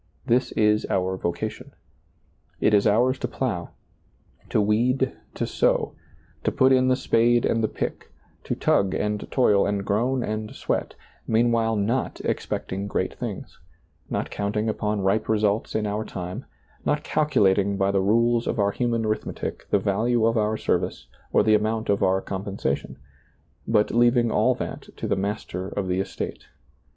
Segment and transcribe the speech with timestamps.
[0.25, 1.73] This is our vocation.
[2.59, 3.69] It is ours to plow,
[4.49, 5.93] to weed, to sow,
[6.43, 8.11] to put in the spade and the pick,
[8.45, 10.95] to tug and toil and groan and sweat,
[11.27, 13.59] meanwhile not expecting great things,
[14.09, 16.45] not counting upon ripe results in our time,
[16.83, 21.43] not calculating by the rules of our human arithmetic the value of our service or
[21.43, 22.95] the amount of our com pensation,
[23.67, 26.45] but leaving all that to the Master of ^lailizccbvGoOgle 74 SEEING DARKLY the estate.